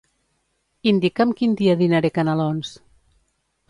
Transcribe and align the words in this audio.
Indica'm 0.93 1.35
quin 1.43 1.55
dia 1.61 1.79
dinaré 1.85 2.15
canelons. 2.19 2.77